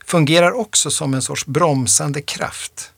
[0.06, 2.92] fungerar också som en sorts bromsande kraft.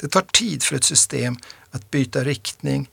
[0.00, 1.36] Det tar tid för ett system
[1.70, 2.88] att byta riktning,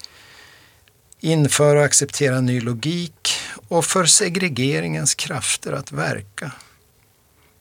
[1.20, 3.34] införa och acceptera ny logik
[3.68, 6.52] och för segregeringens krafter att verka.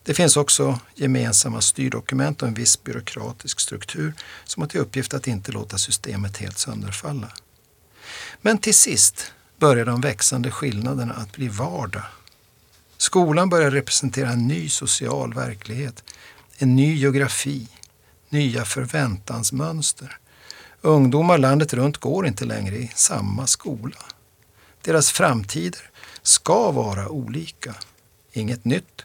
[0.04, 5.26] Det finns också gemensamma styrdokument och en viss byråkratisk struktur som har till uppgift att
[5.26, 7.32] inte låta systemet helt sönderfalla.
[8.40, 12.02] Men till sist börjar de växande skillnaderna att bli vardag.
[12.96, 16.04] Skolan börjar representera en ny social verklighet,
[16.58, 17.68] en ny geografi,
[18.28, 20.18] nya förväntansmönster.
[20.80, 23.96] Ungdomar landet runt går inte längre i samma skola.
[24.82, 25.90] Deras framtider
[26.22, 27.74] ska vara olika.
[28.32, 29.04] Inget nytt,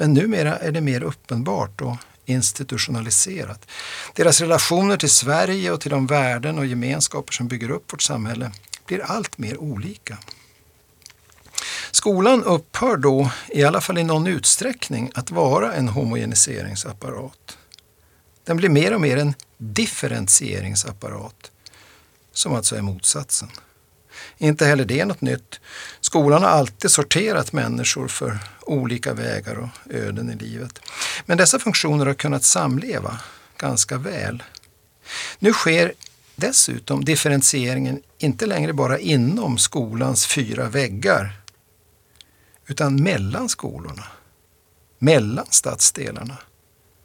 [0.00, 3.66] men numera är det mer uppenbart och institutionaliserat.
[4.14, 8.52] Deras relationer till Sverige och till de värden och gemenskaper som bygger upp vårt samhälle
[8.86, 10.18] blir allt mer olika.
[11.90, 17.58] Skolan upphör då, i alla fall i någon utsträckning, att vara en homogeniseringsapparat.
[18.44, 21.50] Den blir mer och mer en differentieringsapparat,
[22.32, 23.48] som alltså är motsatsen.
[24.38, 25.60] Inte heller det är något nytt.
[26.10, 30.78] Skolan har alltid sorterat människor för olika vägar och öden i livet.
[31.26, 33.20] Men dessa funktioner har kunnat samleva
[33.56, 34.42] ganska väl.
[35.38, 35.92] Nu sker
[36.36, 41.32] dessutom differentieringen inte längre bara inom skolans fyra väggar
[42.66, 44.04] utan mellan skolorna,
[44.98, 46.36] mellan stadsdelarna,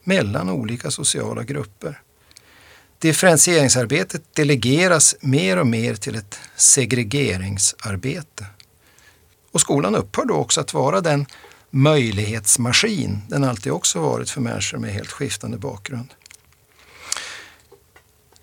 [0.04, 2.02] mellan olika sociala grupper.
[3.00, 8.46] Differentieringsarbetet delegeras mer och mer till ett segregeringsarbete.
[9.56, 11.26] Och skolan upphör då också att vara den
[11.70, 16.14] möjlighetsmaskin den alltid också varit för människor med helt skiftande bakgrund.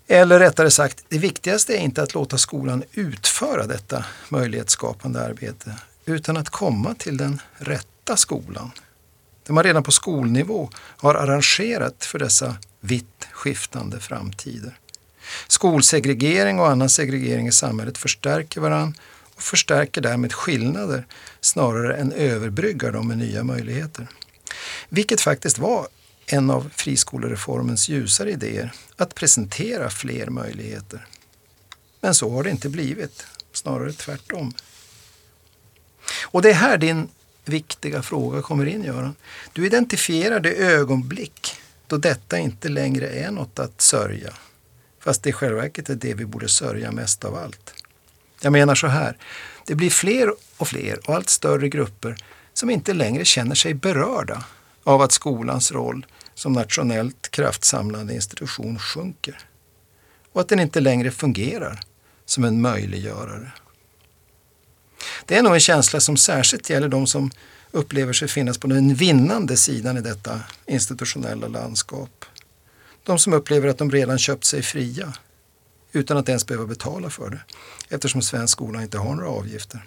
[0.07, 6.37] Eller rättare sagt, det viktigaste är inte att låta skolan utföra detta möjlighetsskapande arbete, utan
[6.37, 8.71] att komma till den rätta skolan.
[9.45, 14.77] Där man redan på skolnivå har arrangerat för dessa vitt skiftande framtider.
[15.47, 18.99] Skolsegregering och annan segregering i samhället förstärker varandra
[19.35, 21.07] och förstärker därmed skillnader
[21.41, 24.07] snarare än överbryggar dem med nya möjligheter.
[24.89, 25.87] Vilket faktiskt var
[26.25, 31.07] en av friskolereformens ljusare idéer, att presentera fler möjligheter.
[32.01, 34.53] Men så har det inte blivit, snarare tvärtom.
[36.23, 37.07] Och det är här din
[37.45, 39.15] viktiga fråga kommer in, Göran.
[39.53, 41.55] Du identifierar det ögonblick
[41.87, 44.33] då detta inte längre är något att sörja.
[44.99, 47.73] Fast det i själva verket är det vi borde sörja mest av allt.
[48.43, 49.17] Jag menar så här,
[49.65, 52.15] det blir fler och fler och allt större grupper
[52.53, 54.43] som inte längre känner sig berörda
[54.83, 59.39] av att skolans roll som nationellt kraftsamlande institution sjunker
[60.33, 61.79] och att den inte längre fungerar
[62.25, 63.51] som en möjliggörare.
[65.25, 67.31] Det är nog en känsla som särskilt gäller de som
[67.71, 72.25] upplever sig finnas på den vinnande sidan i detta institutionella landskap.
[73.03, 75.13] De som upplever att de redan köpt sig fria
[75.93, 77.41] utan att ens behöva betala för det
[77.89, 79.85] eftersom svensk skola inte har några avgifter.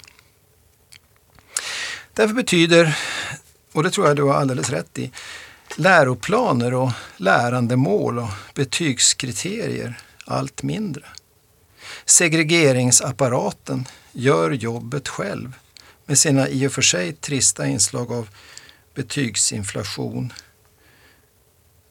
[2.12, 2.98] Därför betyder,
[3.72, 5.12] och det tror jag du har alldeles rätt i,
[5.76, 11.04] läroplaner och lärandemål och betygskriterier allt mindre.
[12.04, 15.52] Segregeringsapparaten gör jobbet själv
[16.06, 18.28] med sina i och för sig trista inslag av
[18.94, 20.32] betygsinflation,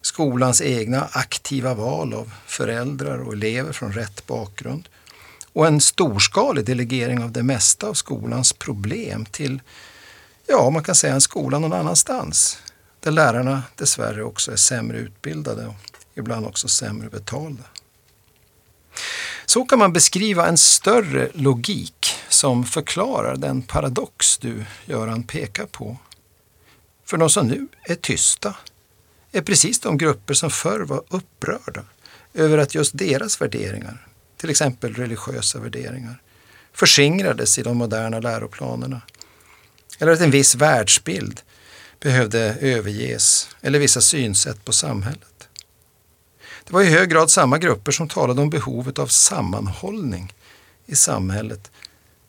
[0.05, 4.89] skolans egna aktiva val av föräldrar och elever från rätt bakgrund
[5.53, 9.61] och en storskalig delegering av det mesta av skolans problem till,
[10.47, 12.57] ja, man kan säga en skola någon annanstans
[12.99, 15.75] där lärarna dessvärre också är sämre utbildade och
[16.15, 17.63] ibland också sämre betalda.
[19.45, 25.97] Så kan man beskriva en större logik som förklarar den paradox du, Göran, pekar på.
[27.05, 28.55] För de som nu är tysta
[29.37, 31.83] är precis de grupper som förr var upprörda
[32.33, 34.07] över att just deras värderingar,
[34.37, 36.21] till exempel religiösa värderingar,
[36.73, 39.01] förskingrades i de moderna läroplanerna.
[39.99, 41.41] Eller att en viss världsbild
[41.99, 45.47] behövde överges eller vissa synsätt på samhället.
[46.63, 50.33] Det var i hög grad samma grupper som talade om behovet av sammanhållning
[50.85, 51.71] i samhället.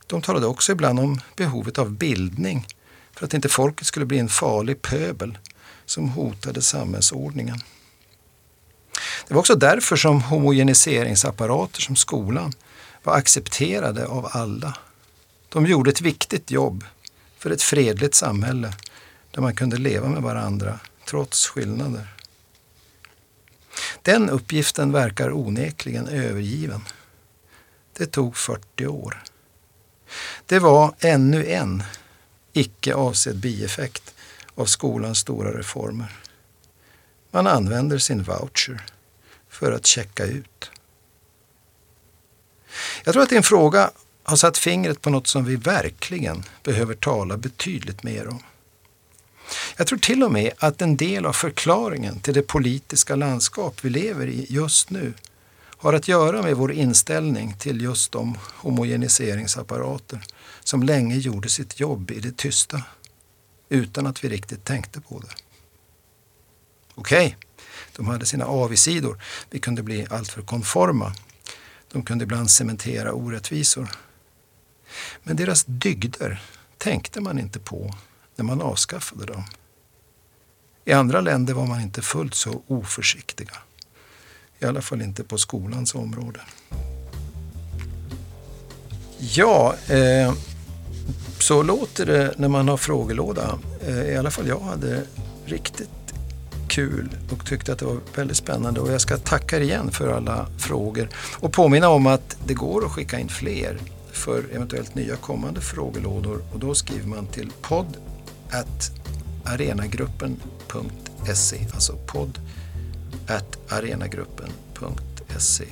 [0.07, 2.67] De talade också ibland om behovet av bildning
[3.13, 5.39] för att inte folket skulle bli en farlig pöbel
[5.87, 7.59] som hotade samhällsordningen.
[9.29, 12.53] Det var också därför som homogeniseringsapparater som skolan
[13.03, 14.79] var accepterade av alla.
[15.49, 16.85] De gjorde ett viktigt jobb
[17.39, 18.73] för ett fredligt samhälle
[19.31, 22.07] där man kunde leva med varandra trots skillnader.
[24.03, 26.85] Den uppgiften verkar onekligen övergiven.
[27.93, 29.23] Det tog 40 år.
[30.47, 31.83] Det var ännu en
[32.53, 34.15] icke avsedd bieffekt
[34.57, 36.17] av skolans stora reformer.
[37.31, 38.85] Man använder sin voucher
[39.49, 40.71] för att checka ut.
[43.05, 43.91] Jag tror att din fråga
[44.23, 48.43] har satt fingret på något som vi verkligen behöver tala betydligt mer om.
[49.77, 53.91] Jag tror till och med att en del av förklaringen till det politiska landskap vi
[53.91, 55.15] lever i just nu
[55.79, 60.25] har att göra med vår inställning till just de homogeniseringsapparater
[60.65, 62.83] som länge gjorde sitt jobb i det tysta
[63.69, 65.35] utan att vi riktigt tänkte på det.
[66.95, 67.35] Okej, okay,
[67.97, 69.23] de hade sina avigsidor.
[69.51, 71.15] Vi kunde bli alltför konforma.
[71.93, 73.89] De kunde ibland cementera orättvisor.
[75.23, 76.43] Men deras dygder
[76.79, 77.95] tänkte man inte på
[78.37, 79.45] när man avskaffade dem.
[80.85, 83.57] I andra länder var man inte fullt så oförsiktiga.
[84.59, 86.41] I alla fall inte på skolans område.
[89.19, 90.35] Ja, eh,
[91.47, 93.59] så låter det när man har frågelåda.
[93.87, 95.03] Eh, I alla fall jag hade
[95.45, 96.15] riktigt
[96.69, 98.81] kul och tyckte att det var väldigt spännande.
[98.81, 101.09] Och jag ska tacka er igen för alla frågor.
[101.41, 103.79] Och påminna om att det går att skicka in fler
[104.13, 106.45] för eventuellt nya kommande frågelådor.
[106.53, 107.97] Och då skriver man till podd
[109.45, 112.39] arenagruppen.se alltså podd
[113.69, 115.67] arenagruppen.se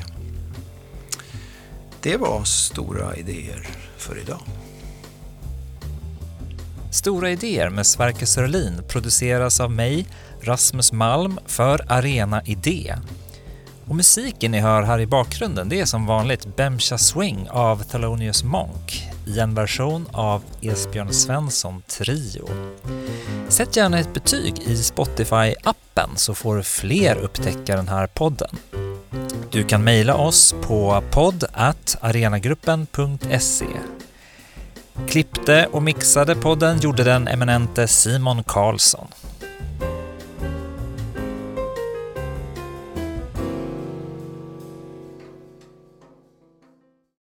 [2.01, 4.41] Det var stora idéer för idag.
[6.95, 10.07] Stora idéer med Sverker Sörlin produceras av mig,
[10.41, 12.95] Rasmus Malm, för Arena Idé.
[13.85, 18.45] Och musiken ni hör här i bakgrunden det är som vanligt Bemcha Swing av Thelonious
[18.45, 22.49] Monk i en version av Esbjörn Svensson Trio.
[23.49, 28.57] Sätt gärna ett betyg i Spotify-appen så får fler upptäcka den här podden.
[29.51, 31.45] Du kan mejla oss på podd
[32.01, 33.67] arenagruppen.se.
[35.09, 39.09] Klippte och mixade podden gjorde den eminente Simon Karlsson.